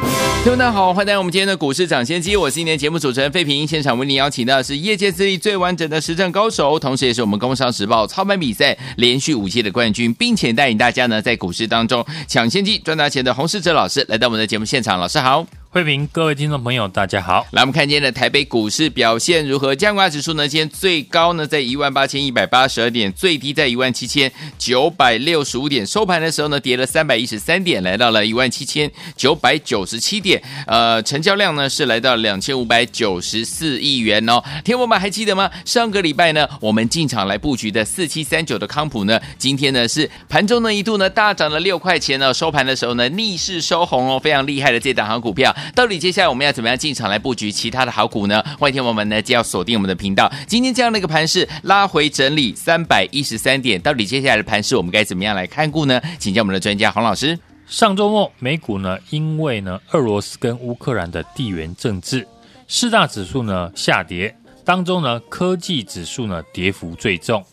[0.00, 3.66] 听众大家好，欢迎来到我们今天的股市抢先机，我是今天节目主持人费平。
[3.66, 15.44] 现场为您邀请到的是业界资历最完整的实战高手，同时也是我们工商时报操盘比赛连续五届的冠军，并且带领大家呢在股市当中抢先机赚大钱的洪世哲老师来到我们的节目现场，老师好。
[15.70, 17.46] 慧平，各位听众朋友，大家好。
[17.50, 19.74] 来，我们看今天的台北股市表现如何？
[19.74, 20.48] 加权指数呢？
[20.48, 25.86] 今天最高呢在一万八千一百八十二点，最低在一万七千九百六十五点。
[25.86, 30.42] 收盘的时候呢，跌了三百一十三点，来到了一万七千九百九十七点。
[30.66, 34.42] 呃，成交量呢是来到两千五百九十四亿元哦。
[34.64, 35.50] 天友们还记得吗？
[35.66, 45.54] 上个礼拜呢，我们进场来布局的四七三九的康普呢，今天呢是盘中呢一度呢大涨了六块钱呢，收盘的时候呢逆势收红哦，非常厉害的这档好股票。
[45.74, 48.42] 到底接下来我们要怎么样进场来布局其他的好股呢？
[48.58, 50.30] 欢迎听我们呢就要锁定我们的频道。
[50.46, 56.00] 今天这样的一个盘势拉回整理三百一十三点，到底接下来的盘势我们该怎么样来看顾呢？
[56.18, 57.38] 请教我们的专家黄老师。
[57.66, 62.26] 上周末美股呢，因为呢俄罗斯跟乌克兰的地缘政治，
[62.66, 67.44] 四大指数呢下跌，当中呢科技指数呢跌幅最重，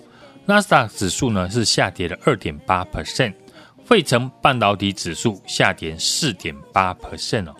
[0.45, 3.33] 纳斯达克指数呢是下跌了二点八 percent。
[3.83, 7.55] 费城半导体指数下跌四点八 percent 哦，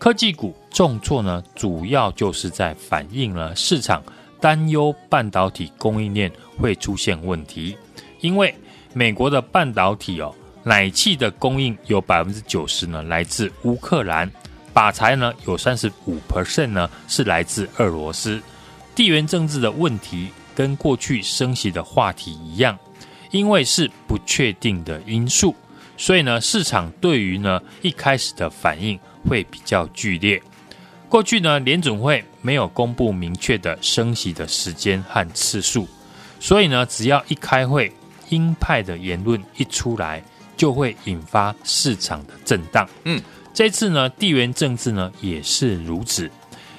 [0.00, 4.02] 科技股重挫呢，主要就是在反映了市场
[4.40, 7.76] 担忧半导体供应链会出现问题，
[8.22, 8.54] 因为
[8.94, 14.32] 美国的半导体哦，奶气的供应有百分之九十呢来自乌克兰，
[14.72, 18.40] 靶材呢有三十五 percent 呢是来自俄罗斯，
[18.94, 22.78] 地缘政治的问题跟过去升息的话题一样。
[23.32, 25.54] 因为是不确定的因素，
[26.00, 30.42] 所以呢，市场对于呢一开始的反应会比较剧烈。
[31.10, 35.86] 过去呢，联总会没有公布明确的升息的时间和次数，
[36.40, 37.92] 所以呢，只要一开会，
[38.30, 40.22] 鹰派的言论一出来，
[40.56, 42.88] 就会引发市场的震荡。
[43.04, 43.20] 嗯，
[43.52, 46.30] 这次呢，地缘政治呢也是如此。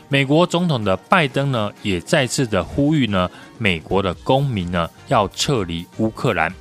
[0.10, 3.30] 美国总统的拜登呢，也再次的呼吁呢，
[3.60, 6.52] 美国的公民呢要撤离乌克兰，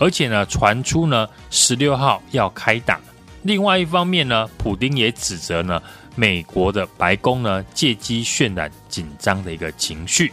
[0.00, 2.98] 而且呢传出呢十六号要开打。
[3.42, 5.80] 另外一方面呢，普丁也指责呢
[6.16, 10.32] 美国的白宫呢借机渲染紧张的一个情绪。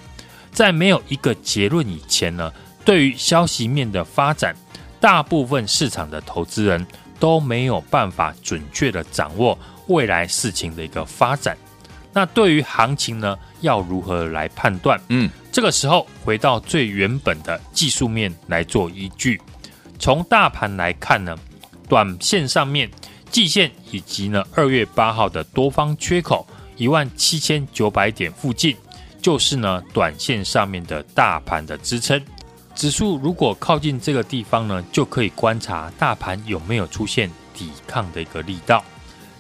[0.51, 2.51] 在没有一个结论以前呢，
[2.83, 4.56] 对于消息面的发展，
[5.00, 6.83] 大部分市场的投资人
[7.19, 9.57] 都没有办法准确的掌握
[9.88, 11.56] 未来事情的一个发展。
[12.11, 15.00] 那对于行情呢，要如何来判断？
[15.09, 19.39] 嗯，这个时候回到最原本的技术面来做依据。
[19.99, 21.37] 从大盘来看呢，
[21.89, 22.89] 短线上面
[23.29, 28.75] 季线以及呢二月八号的多方缺口一万七千九百点附近，
[29.21, 32.21] 就是呢短线上面的大盘的支撑。
[32.75, 38.83] 指数如果靠近这个地方呢，就可以观察大盘有没有出现抵抗的一个力道。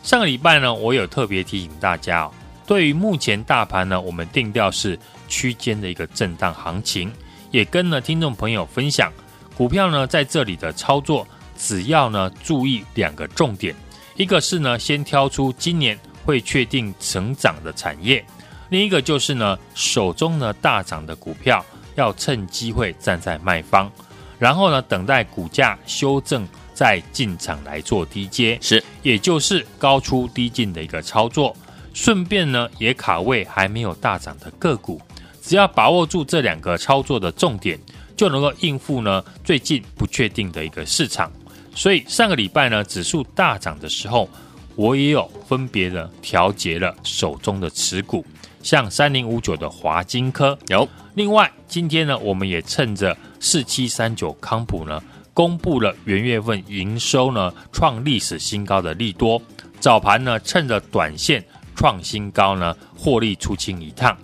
[0.01, 2.31] 上个礼拜呢，我有特别提醒大家哦。
[2.65, 4.97] 对于目前大盘呢，我们定调是
[5.27, 7.11] 区间的一个震荡行情，
[7.51, 9.13] 也跟呢听众朋友分享，
[9.57, 13.75] 股票呢在这里的操作，只要呢注意两个重点，
[14.15, 18.23] 一个是呢先挑出今年会确定成长的产业，
[18.69, 23.91] 另一个就是呢手中呢大涨的股票要趁机会站在卖方，
[24.37, 31.55] 然后呢等待股价修正再进场来做低阶，是，也就是高出低进的一个操作。
[31.95, 35.01] 顺便呢，也卡位还没有大涨的个股，
[35.41, 37.79] 只要把握住这两个操作的重点，
[38.17, 41.31] 就能够应付呢最近不确定的一个市场。
[41.73, 44.27] 所以上个礼拜呢，指数大涨的时候，
[44.75, 48.25] 我也有分别的调节了手中的持股，
[48.61, 50.85] 像三零五九的华金科有。
[51.13, 55.01] 另外，今天呢，我们也趁着四七三九康普呢，
[55.33, 59.41] 公布了元月份营收呢创历史新高的利多，
[59.79, 61.41] 早盘呢趁着短线。
[61.79, 64.17] 创新高呢，获利出清一趟，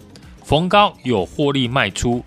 [0.43, 2.25] 逢高有获利卖出，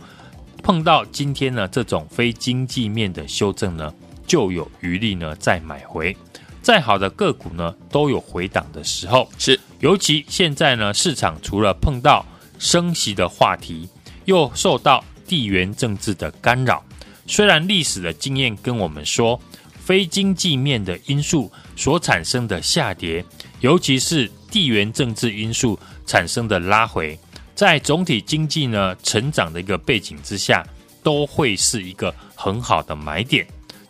[0.67, 3.95] 碰到今天呢这种非经济面的修正呢，
[4.27, 6.15] 就有余力呢再买回。
[6.61, 9.61] 再好的个股呢，都有回档的时候，是。
[9.79, 12.27] 尤其现在呢，市场除了碰到
[12.59, 13.89] 升息的话题，
[14.25, 16.83] 又受到地缘政治的干扰。
[17.29, 19.41] 虽然历史的经验跟我们说，
[19.79, 23.25] 非经济面的因素所产生的下跌，
[23.61, 24.29] 尤其是。
[24.49, 27.19] 地缘政治因素产生的拉回，
[27.57, 30.63] 在总体经济呢成长的一个背景之下，
[31.03, 33.47] 都会是一个很好的买点。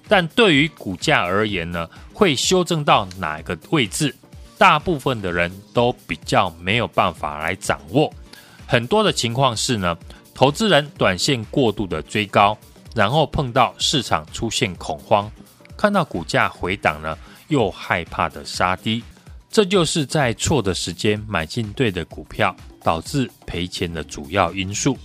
[0.07, 4.15] 但对于股价而言呢，会修正到哪个位置，
[4.57, 8.09] 大部分的人都比较没有办法来掌握。
[8.69, 9.99] 很多的情况是呢，
[10.33, 12.57] 投资人短线过度的追高，
[12.95, 15.29] 然后碰到市场出现恐慌，
[15.77, 19.03] 看到股价回档呢，又害怕的杀低，
[19.51, 22.55] 这就是在错的时间买进对的股票，
[22.87, 24.97] 导致赔钱的主要因素。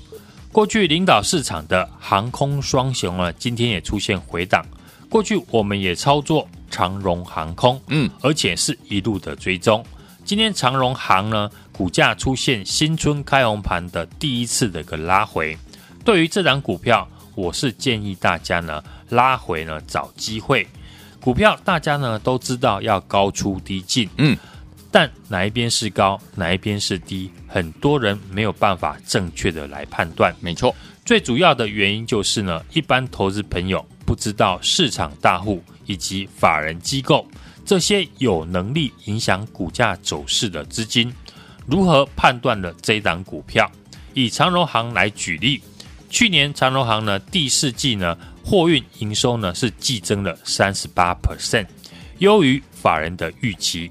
[0.51, 4.63] 过去领导市场的航空双雄呢，今天也出现回档。
[5.09, 9.83] 过去我们也操作长荣航空，嗯，而且是一路的追踪。
[10.23, 15.57] 今天长荣航呢，股价出现新春开红盘的第一次的一个拉回。
[16.05, 20.67] 对于这档股票，我是建议大家呢，拉回呢找机会。
[21.19, 24.37] 股票大家呢都知道要高出低进，嗯，
[24.91, 30.35] 但哪一边是高，哪一边是低，很多人没有办法正确的来判断。
[30.41, 33.85] 没错，最主要的原因就是呢，一般投资朋友。
[34.03, 37.25] 不知道市场大户以及法人机构
[37.63, 41.13] 这些有能力影响股价走势的资金，
[41.65, 43.71] 如何判断了这档股票？
[44.13, 45.61] 以长荣行来举例，
[46.09, 51.67] 去年长荣行呢第四季呢货运营收呢是季增了三十八 percent，
[52.17, 53.89] 优于法人的预期。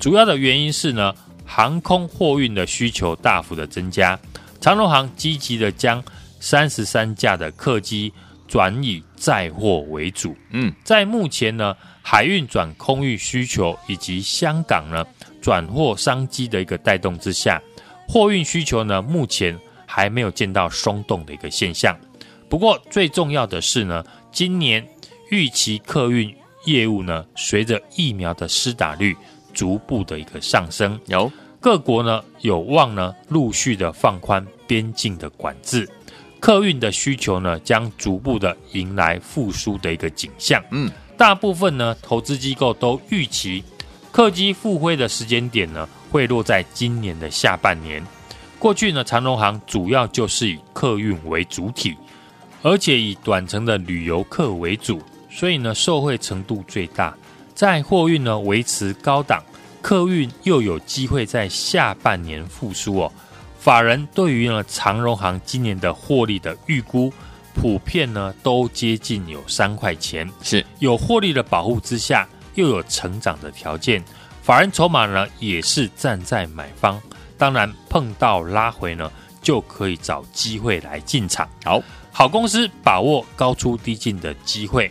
[0.00, 1.14] 主要的原因是呢
[1.44, 4.18] 航空货运的需求大幅的增加，
[4.60, 6.02] 长荣航积极的将
[6.40, 8.12] 三十三架的客机。
[8.48, 15.06] 转以载货为主，嗯，在目前呢，海运转空运需求以及香港呢
[15.40, 17.62] 转货商机的一个带动之下，
[18.08, 19.56] 货运需求呢目前
[19.86, 21.96] 还没有见到松动的一个现象。
[22.48, 24.84] 不过最重要的是呢，今年
[25.30, 29.16] 预期客运业务呢，随着疫苗的施打率
[29.52, 31.30] 逐步的一个上升，有
[31.60, 35.88] 各国呢有望呢陆续的放宽边境的管制。
[36.38, 40.64] 客运的需求呢，将逐步的迎来复苏的一个景象。
[40.70, 43.62] 嗯，大部分呢，投资机构都预期
[44.10, 48.02] 客机复飞的时间点呢，会落在今年的下半年。
[48.58, 51.94] 过去呢，长荣航主要就是以客运为主体，
[52.62, 54.98] 而且以短程的旅游客为主，
[55.30, 57.14] 所以呢，受惠程度最大。
[57.60, 59.42] 在货运呢维持高档，
[59.82, 63.12] 客运又有机会在下半年复苏哦。
[63.58, 67.12] 法人对于呢长荣航今年的获利的预估，
[67.52, 74.02] 普遍呢都接近有三块钱，是有获利的保护之下，又有成长的条件，
[74.42, 76.98] 法人筹码呢也是站在买方，
[77.36, 79.12] 当然碰到拉回呢
[79.42, 81.46] 就可以找机会来进场。
[81.62, 81.78] 好，
[82.10, 84.90] 好公司把握高出低进的机会，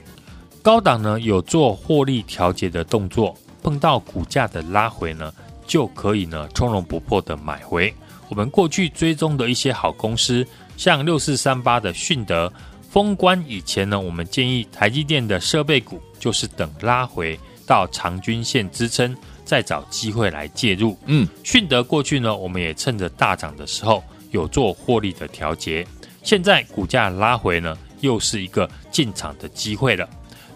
[0.61, 5.33] 高档呢有做获利调节的动作，碰到股价的拉回呢
[5.65, 7.93] 就可以呢从容不迫的买回。
[8.27, 10.45] 我们过去追踪的一些好公司，
[10.77, 12.51] 像六四三八的迅德、
[12.89, 20.95] 封关以前呢，我们建议台积电的设备股就是等拉回到长均线支撑，再找机会来介入。
[21.05, 25.87] 嗯，迅德过去呢，我们也趁着大涨的时候有做获利的调节，
[26.21, 30.07] 现在股价拉回呢，又是一个进场的机会了。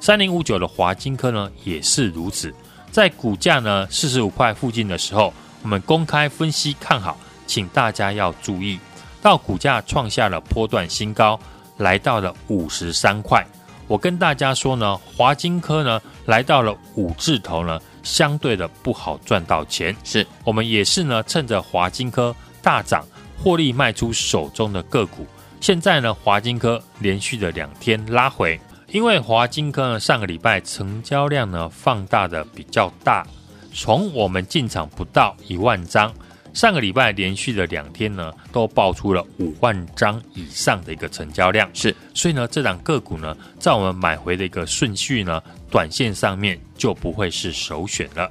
[0.03, 2.53] 三零五九的华金科呢，也是如此，
[2.91, 7.17] 在股价呢四十五块附近的时候，我们公开分析看好。
[7.47, 8.77] 请大家要注意，
[9.21, 11.39] 到股价创下了波段新高，
[11.77, 13.47] 来到了五十三块。
[13.88, 19.95] 我跟大家说呢，华金科呢来到了五字头呢，相对的不好赚到钱。
[20.03, 23.07] 是我们也是呢，趁着华金科大涨，
[23.41, 25.25] 获利卖出手中的个股。
[25.62, 28.60] 现在呢，华金科连续的两天拉回，
[28.93, 33.25] 因为华金科呢上个礼拜成交量呢放大的比较大，
[33.73, 36.13] 从我们进场不到一万张。
[36.53, 48.29] 上个礼拜连续的两天呢，都爆出了五万张以上的一个成交量，是，所以呢，这档个股呢，在我们买回的一个顺序呢，短线上面就不会是首选了。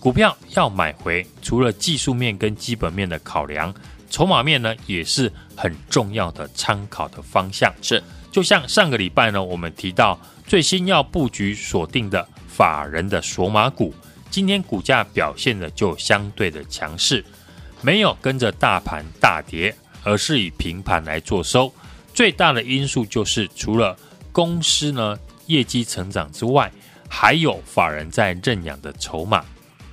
[0.00, 3.72] 股票要买回，除了技术面跟基本面的考量，
[4.10, 7.72] 筹码面呢，也是很重要的参考的方向。
[7.80, 13.92] 是，就像上个礼拜呢，我们提到最新要布局锁定的法人的索马股，
[14.30, 17.24] 今天股价表现的就相对的强势。
[17.82, 21.72] 没有跟着大盘大跌，而是以平盘来做收。
[22.12, 23.96] 最大的因素就是，除了
[24.32, 26.70] 公司呢业绩成长之外，
[27.08, 29.44] 还有法人在认养的筹码。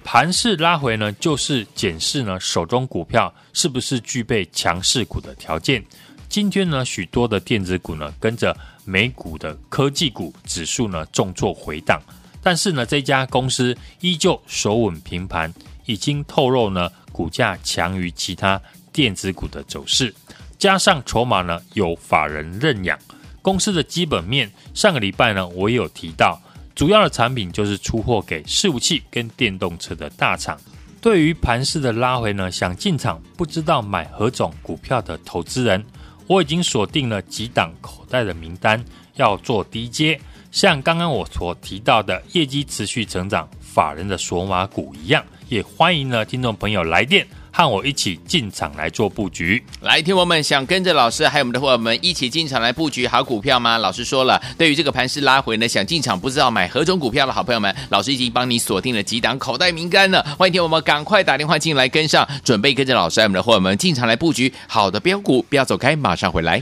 [0.03, 5.83] 盘势拉回呢，就是检视呢手中股票是不是具备强势股的条件。
[6.29, 8.55] 今天呢，许多的电子股呢跟着
[8.85, 12.01] 美股的科技股指数呢重挫回档，
[12.41, 15.53] 但是呢这家公司依旧守稳平盘。
[15.89, 20.13] 已经透露呢，股价强于其他电子股的走势，
[20.59, 22.99] 加上筹码呢有法人认养，
[23.41, 26.41] 公司的基本面，上个礼拜呢，我也有提到，
[26.75, 30.59] 主要的产品就是出货给伺服器跟电动车的大厂。
[30.99, 35.81] 对于盘势的拉回呢，想进场不知道买何种股票的投资人，
[36.27, 38.83] 我已经锁定了几档口袋的名单，
[39.15, 40.19] 要做低阶，
[40.51, 47.25] 像刚刚我所提到的业绩持续成长、法人的索马股一样，也欢迎呢听众朋友来电。
[47.57, 53.79] 和我一起进场来做布局，来，听我们想跟着老师还有我们的伙伴们一起进场来布局好股票吗？
[53.79, 60.23] 老师说了，对于这个盘势拉回呢，想进场不知道买何种股票的好朋友们，老师已经帮你锁定了几档口袋名单了。
[60.37, 66.61] 欢迎听我们赶快打电话进来跟上，准备跟着老师还有我们的伙伴们进场来布局好的标股，不要走开，马上回来。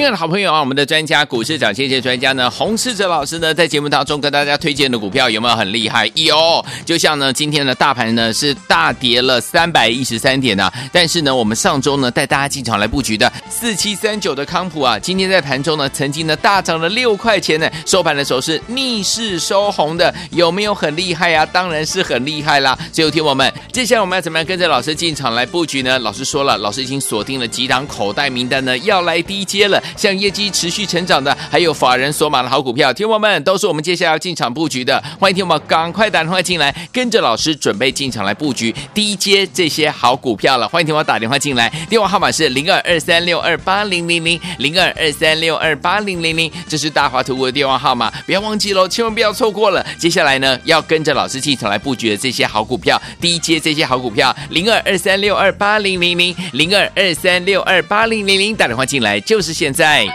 [0.00, 6.10] 亲爱的好朋友啊，我们的专家股市涨跌线专家呢，洪世哲老师呢，在节目当中跟大家推荐的股票有没有很厉害？
[6.14, 21.44] 有，就像呢，今天的大盘呢是大跌了三百一十三点呐，但是呢，我们上周呢带大家进场来布局的四七三九的康普啊，今天在盘中呢曾经呢大涨了六块钱呢，收盘的时候是逆势收红的，有没有很厉害啊？
[21.44, 22.74] 当然是很厉害啦！
[22.90, 25.98] 最后听我们，接下来我们要怎么样跟着老师进场来布局呢？
[25.98, 29.78] 老师说了，老师已经锁定了几档口袋名单呢，要来低接了。
[29.96, 35.02] 像业绩持续成长的，还有法人锁码的好股票，听众们都是我们接下来要进场布局的。
[35.18, 40.68] 欢迎听众们赶快打电话进来，跟着老师准备进场来布局低阶这些好股票了。
[40.68, 49.84] 欢迎听我打电话进来，电话号码是零二二三六二八零零零零二二三六二八零零零，这是大华图的电话号码，不要忘记喽，千万不要错过了。
[49.98, 59.79] 接下来呢，要跟着老师进场来布局的这些好股票，低阶这些好股票，零二二三六二八零零零零二二三六二八零零零，打电话进来就是现在。
[59.80, 60.10] day.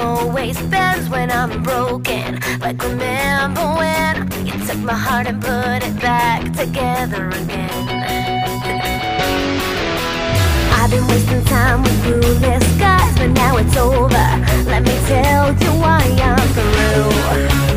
[0.00, 2.40] always bends when I'm broken.
[2.60, 7.86] Like remember when you took my heart and put it back together again.
[10.72, 12.55] I've been wasting time with you
[13.34, 14.08] now it's over.
[14.70, 17.75] Let me tell you why I'm through.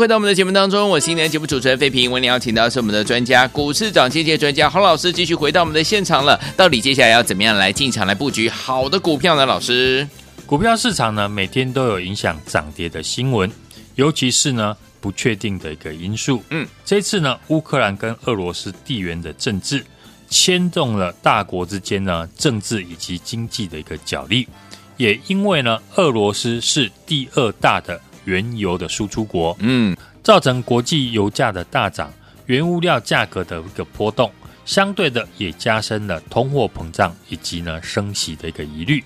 [0.00, 2.10] 回到我们的节目当中，我是今天的节目主持人费平。
[2.10, 6.40] 为您邀请到是我们的专家，股市涨跌专家洪老师，继续回到我们的现场了。
[6.56, 9.44] 到底接下来要怎么样来进场来布局好的股票呢？
[9.44, 10.08] 老师，
[10.46, 13.52] 股票市场呢，每天都有影响涨跌的新闻，
[13.96, 16.42] 尤其是呢不确定的一个因素。
[16.48, 19.84] 嗯，这次呢，乌克兰跟俄罗斯地缘的政治
[20.30, 24.48] 牵动了大国之间呢政治以及经济的一个角力，
[24.96, 28.00] 也因为呢，俄罗斯是第二大的。
[28.24, 32.12] 原油的输出国，嗯，造成国际油价的大涨，
[32.46, 34.30] 原物料价格的一个波动，
[34.64, 39.02] 相对的也加深了通货膨胀以及呢升息的一个疑虑。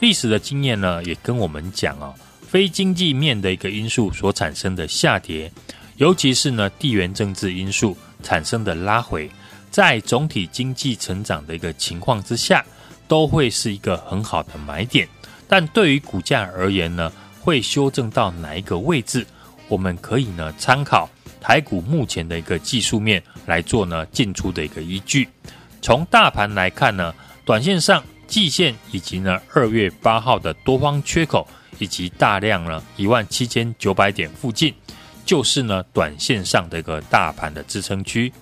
[0.00, 2.14] 历史的经验呢，也跟我们讲哦，
[2.46, 5.50] 非经济面的一个因素所产生的下跌，
[5.96, 9.30] 尤其是呢地缘政治因素产生的拉回，
[9.70, 12.64] 在总体经济成长的一个情况之下，
[13.08, 15.08] 都会是一个很好的买点。
[15.48, 17.10] 但对于股价而言呢，
[17.46, 19.24] 会修正到哪一个位置？
[19.68, 21.08] 我们可以呢参考
[21.40, 25.28] 台股目前的一个技术面来做呢进出的一个依据。
[25.80, 31.46] 从大盘来看呢，短线上季线以及呢二月八号的多方缺口
[31.78, 34.74] 以及大量呢一万七千九百点附近，
[35.24, 38.32] 就是呢短线上的一个大盘的支撑区。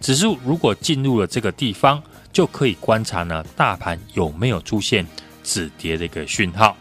[0.00, 2.00] 指数如果进入了这个地方，
[2.32, 5.04] 就可以观察呢大盘有没有出现
[5.42, 6.76] 止跌的一个讯号。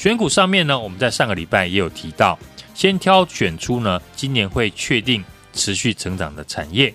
[0.00, 2.38] 选股上面呢，我们在上个礼拜也有提到，
[2.72, 6.94] 先挑选出呢今年会确定持续成长的产业。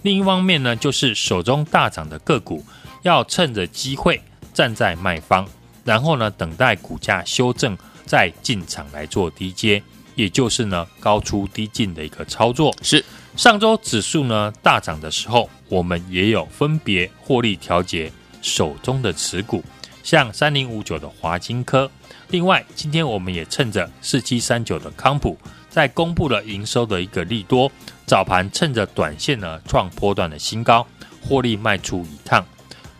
[0.00, 2.64] 另一方面呢，就是手中大涨的个股，
[3.02, 4.18] 要趁着机会
[4.54, 5.46] 站在卖方，
[5.84, 9.82] 然后呢等待股价修正再进场来做低接，
[10.14, 12.74] 也就是呢高出低进的一个操作。
[12.80, 13.04] 是
[13.36, 18.10] 上周指数呢大涨的时候，我们也有分别获利调节
[18.40, 19.62] 手中的持股，
[20.02, 21.90] 像三零五九的华金科。
[22.28, 25.38] 另外，今天我们也趁着四七三九的康普
[25.70, 27.70] 在公布了营收的一个利多，
[28.04, 30.86] 早盘趁着短线呢创波段的新高，
[31.22, 32.44] 获利卖出一趟。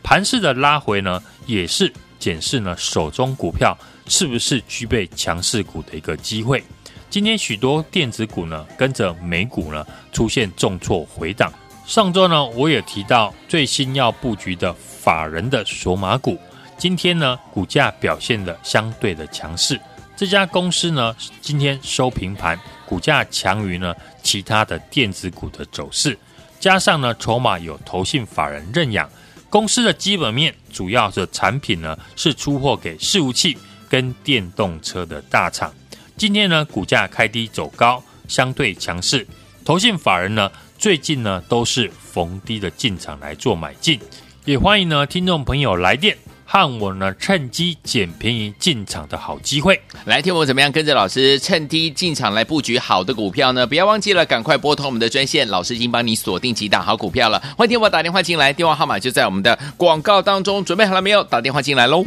[0.03, 6.63] 盘势的拉回呢，也是检视呢手中股票是不是具备强势股的一个机会。
[7.11, 11.53] 今天许多电子股呢跟着美股呢出现重挫回档。
[11.85, 16.39] 上周呢我也提到最新要布局的法人的索马股。
[16.79, 19.81] 今天呢，股价表现得相对的强势。
[20.15, 26.19] 这家公司呢，今天收平盘，股价强于呢其他的电子股的走势。
[26.61, 29.11] 加上呢，筹码有投信法人认养，
[29.49, 33.57] 公司的基本面主要的产品呢是出货给伺服器
[33.89, 35.73] 跟电动车的大厂。
[36.17, 39.27] 今天呢，股价开低走高，相对强势。
[39.65, 43.99] 投信法人呢，最近呢都是逢低的进场来做买进，
[44.45, 46.17] 也欢迎呢听众朋友来电。
[46.47, 53.67] 和我呢，趁机捡便宜进场的好机会，来听我怎么样跟着老师趁低进场来布局好的股票呢？
[53.67, 57.43] 不要忘记了，赶快拨通我们的专线，老师已经帮你锁定几档好股票了。
[57.59, 61.25] 欢迎听我打电话进来，电话号码就在我们的广告当中，准备好了没有？
[61.25, 62.05] 打电话进来喽。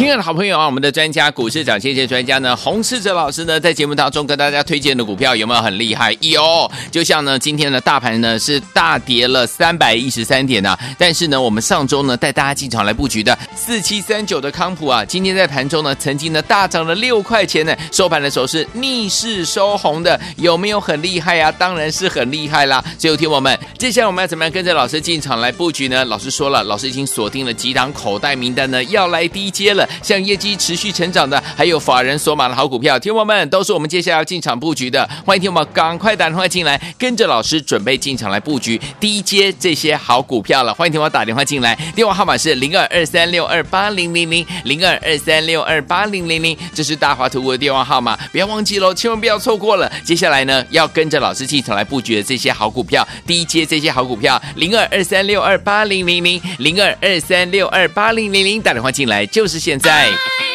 [0.00, 6.16] 亲爱的好朋友啊，我们的专家股市涨跌专家呢，洪世哲老师呢，在节目当中跟大家推荐的股票有没有很厉害？
[6.22, 21.52] 有，就像呢，今天的大盘呢是大跌了三百一十三点呢、啊，但是呢，我们上周呢带大家进场来布局的四七三九的康普啊，今天在盘中呢曾经呢大涨了六块钱呢，收盘的时候是逆势收红的，有没有很厉害啊？
[21.52, 22.82] 当然是很厉害啦！
[22.96, 26.02] 最后听我们，接下来我们要怎么样跟着老师进场来布局呢？
[26.06, 29.86] 老师说了，老师已经锁定了几档口袋名单呢，要来低接了。
[30.02, 35.08] 像业绩持续成长的，还有法人所码的好股票，听友们都是我们接下来要进场布局的。
[35.24, 40.72] 欢迎听友们赶快打电话进来，跟着老师准备进场来布局低阶这些好股票了。
[40.74, 49.90] 欢迎听友打电话进来，电话号码是零二二三六二八零零零零二二三六二八零零零，这是大华图的电话号码，不要忘记喽，千万不要错过了。
[50.04, 59.78] 接下来呢，要跟着老师进场来布局的这些好股票，低阶这些好股票，零二二三六二八零零零零二二三六二八零零零，打电话进来就是现现。
[59.78, 60.49] 在。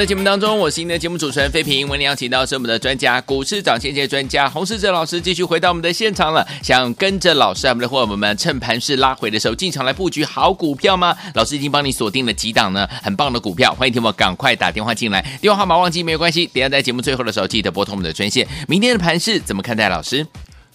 [0.00, 1.86] 的节目当中，我是您的节目主持人费平。
[1.86, 6.46] 为您邀请到是我们的专家，股市涨先机专家洪世哲老师，继续回到我们的现场了。
[6.62, 11.14] 想跟着老师，我们的伙伴们趁盘势拉回的时候进场来布局好股票吗？
[11.34, 13.74] 老师已经帮你锁定了几档呢，很棒的股票。
[13.74, 18.48] 欢迎听我赶快打电话进来，电话号码忘记没有关系，等下在节目最后的时候记得拨通我们的专线。
[18.66, 19.90] 明天的盘势怎么看待？
[19.90, 20.26] 老师，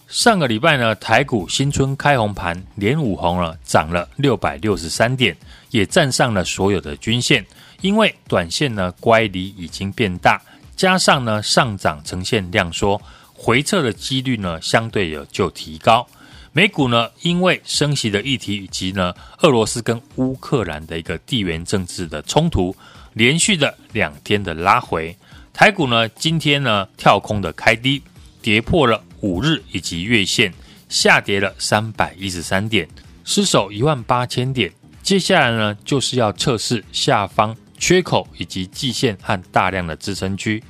[0.08, 5.36] 上个礼拜呢，台股新春开红盘，连五红了，涨了六百六十三点，
[5.72, 7.44] 也站上了所有的均线。
[7.86, 10.42] 因为短线呢乖离已经变大，
[10.76, 13.00] 加上呢上涨呈现量缩，
[13.32, 16.08] 回撤的几率呢相对有就提高。
[16.52, 22.76] 美股呢因为升息的议题以及呢俄罗斯跟乌克兰的一个地缘政治的冲突，
[23.14, 25.16] 连续的两天的拉回。
[25.54, 28.02] 台股呢今天呢跳空的开低，
[28.42, 30.52] 跌破了五日以及月线，
[30.90, 32.90] 下跌了三百一十三点，
[33.24, 34.74] 失守一万八千点。
[35.04, 37.56] 接下来呢就是要测试下方。
[37.78, 40.64] 缺口以及季线和大量的支撑区，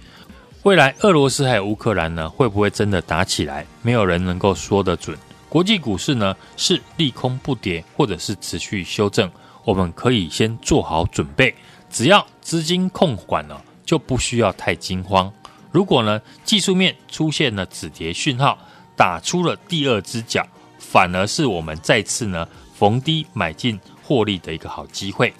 [0.64, 3.66] 未来俄罗斯还有乌克兰呢，会不会真的打起来？
[3.82, 5.18] 没有人能够说得准。
[5.48, 9.30] 国际股市呢是利空不跌，或者是持续修正，
[9.64, 11.54] 我们可以先做好准备。
[11.90, 15.32] 只要资金控管了，就不需要太惊慌。
[15.72, 18.58] 如果呢技术面出现了止跌讯号，
[18.98, 20.46] 打出了第二只脚，
[20.78, 25.34] 反而是我们再次呢逢低买进获利的一个好机会。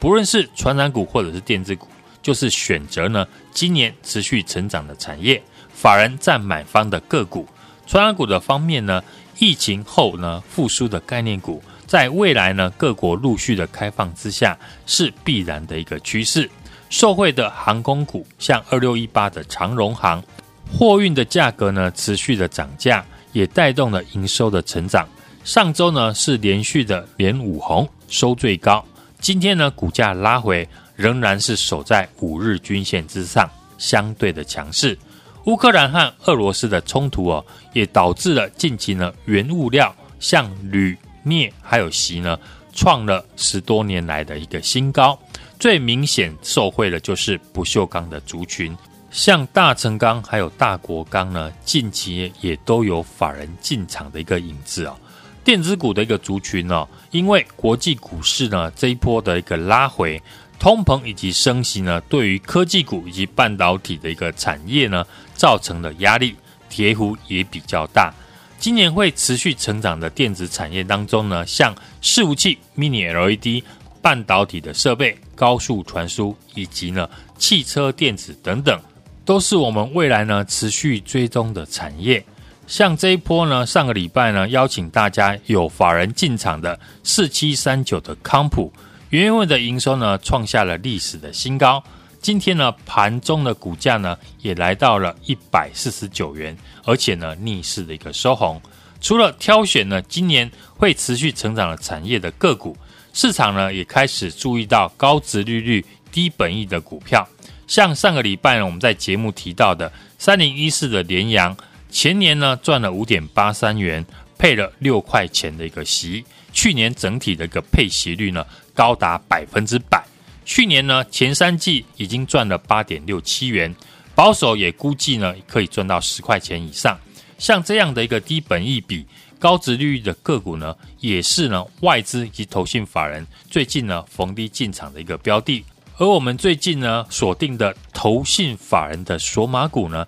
[0.00, 1.86] 不论是传染股或者是电子股，
[2.22, 5.40] 就是选择呢今年持续成长的产业，
[5.74, 7.46] 法人占买方的个股。
[7.86, 9.04] 传染股的方面呢，
[9.38, 16.50] 疫情后呢复苏的概念股，在未来呢各国陆续的开放之下，是必然的一个趋势。
[16.88, 20.24] 受惠的航空股，像二六一八的长荣航，
[20.72, 25.06] 货运的价格呢持续的涨价，也带动了营收的成长。
[25.44, 28.84] 上周呢是连续的连五红，收最高。
[29.20, 34.98] 今天呢，股价拉回，仍然是守在五日均线之上，相对的强势。
[35.44, 42.38] 乌克兰和俄罗斯的冲突哦，也导致了近期呢原物料像铝、镍还有锡呢，
[42.72, 45.18] 创了十多年来的一个新高。
[45.58, 48.74] 最明显受惠的就是不锈钢的族群，
[49.10, 54.96] 像大成钢还有大国钢呢，近期也都有法人进场的一个影子哦。
[55.42, 60.20] 电子股的一个族群呢，因为国际股市呢这一波的一个拉回，
[60.58, 66.36] 通膨以及升息呢，对于科技股以及半导体的一个产业呢，造成的压力，
[66.68, 68.12] 跌幅也比较大。
[68.58, 73.64] 今年会持续成长的电子产业当中呢，像伺服器、Mini LED、
[74.02, 78.78] 半导体的设备、高速传输以及呢汽车电子等等，
[79.24, 82.22] 都是我们未来呢持续追踪的产业。
[82.70, 88.72] 像这一波呢，上个礼拜呢，邀请大家有法人进场的四七三九的康普，
[89.08, 91.82] 元月份的营收呢创下了历史的新高。
[92.20, 98.62] 今天呢，盘中的股价呢也来到了一百四十九元，而且呢逆势的一个收红。
[99.00, 102.76] 除了挑选呢今年会持续成长的产业的个股，
[103.12, 107.28] 市场呢也开始注意到高殖利率、低本益的股票。
[107.66, 111.56] 像上个礼拜呢，我们在节目提到的三零一四的联阳。
[111.90, 114.04] 前年呢赚了五点八三元，
[114.38, 116.24] 配了六块钱的一个息。
[116.52, 120.04] 去年整体的一个配息率呢高达百分之百。
[120.44, 123.72] 去年呢前三季已经赚了八点六七元，
[124.14, 126.98] 保守也估计呢可以赚到十块钱以上。
[127.38, 129.06] 像这样的一个低本益比、
[129.38, 135.64] 高殖利率的个股呢，也是呢外资以及投信法人最近呢逢低进场的一个标的。
[135.98, 140.06] 而我们最近呢锁定的投信法人的索码股呢。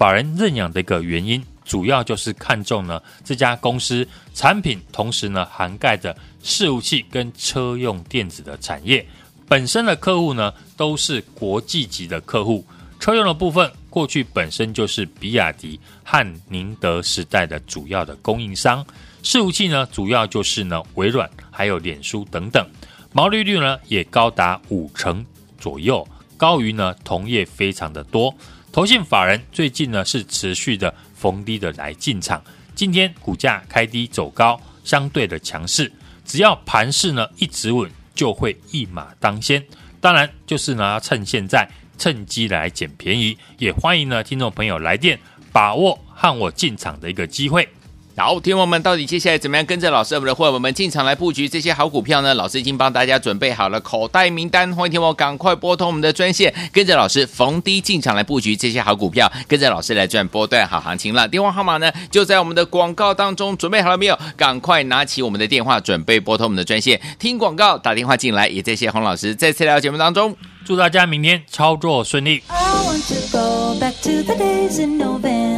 [0.00, 9.06] 法人认养的一个原因，主要就是看中呢这家公司产品，同时呢涵盖着伺服器跟车用电子的产业，
[9.46, 12.64] 本身的客户呢都是国际级的客户。
[12.98, 18.82] 车用的部分，过去本身就是比亚迪和宁德时代的主要的供应商。
[19.22, 22.66] 伺服器呢，主要就是呢微软还有脸书等等，
[23.12, 25.22] 毛利率呢也高达五成
[25.58, 26.08] 左右，
[26.38, 28.34] 高于呢同业非常的多。
[28.72, 32.42] 投信法人最近呢是持续的逢低的来进场，
[32.76, 35.90] 今天股价开低走高，相对的强势。
[36.24, 39.64] 只要盘势呢一直稳，就会一马当先。
[40.00, 45.18] 当然就是呢趁现在趁机来捡便宜，也欢迎呢听众朋友来电
[45.50, 47.68] 把握和我进场的一个机会。
[48.16, 52.34] 好，听友们，到底接下来怎么样跟着老师我们的伙伴们进场来布局这些好股票呢？
[52.34, 61.26] 老师已经帮大家准备好了口袋名单，欢迎听我赶快拨通我们的专线，跟着老师逢低进场来布局这些好股票，跟着老师来赚波段好行情了。
[61.26, 64.18] 电话号码呢就在我们的广告当中，准备好了没有？
[64.36, 68.46] 赶快拿起我们的电话，准备拨通我们的专线，听广告打电话进来。
[68.48, 70.36] 也谢谢洪老师再次来到节目当中。
[70.66, 72.42] 祝大家明天操作顺利。
[72.48, 75.49] I want to go back to the days in November,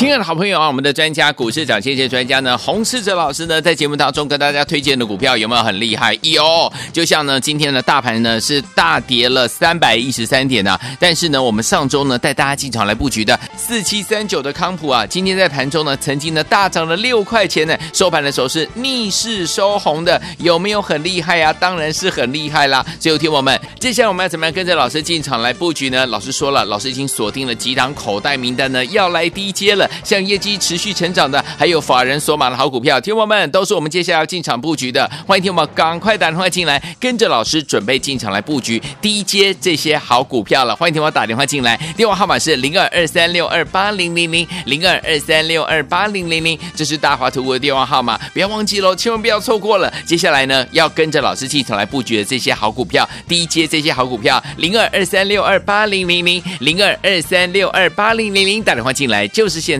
[0.00, 6.18] 亲爱的好朋友啊，我们的专家股市涨先机专家呢，洪世哲老师呢，在节目当中跟大家推荐的股票有没有很厉害？
[6.22, 21.52] 有，就像呢，今天的大盘呢是大跌了三百一十三点啊，但是呢，我们上周呢带大家进场来布局的四七三九的康普啊，今天在盘中呢曾经呢大涨了六块钱呢，收盘的时候是逆势收红的，有没有很厉害啊？
[21.52, 22.82] 当然是很厉害啦！
[22.98, 26.06] 最后听我们，接下来我们要怎么样跟着老师进场来布局呢？
[26.06, 29.89] 老师说了，老师已经锁定了几档口袋名单呢，要来低阶了。
[30.04, 35.10] 像业绩持续成长的，还有法人所买的好股票，听友们都是我们接下来要进场布局的。
[35.26, 40.74] 欢迎听友们赶快打电话进来，跟着老师准备进场来布局低阶这些好股票了。
[40.76, 49.92] 欢迎听我打电话进来，电话号码是零二二三六二八零零零零二二三六二八零零零，这是大华图的电话号码，不要忘记喽，千万不要错过了。
[50.06, 59.79] 接下来呢，要跟着老师进场来布局的这些好股票，低阶这些好股票，零二二三六二八零零零零二二三六二八零零零，打电话进来就是现